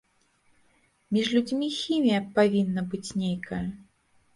[1.15, 3.67] Між людзьмі хімія павінна быць нейкая.